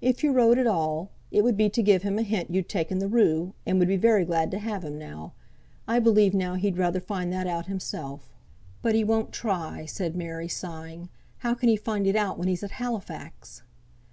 [0.00, 3.00] "If you wrote at all, it would be to give him a hint you'd taken
[3.00, 5.32] the rue, and would be very glad to have him now.
[5.88, 8.32] I believe now he'd rather find that out himself."
[8.82, 11.08] "But he won't try," said Mary, sighing.
[11.38, 13.62] "How can he find it out when he's at Halifax?"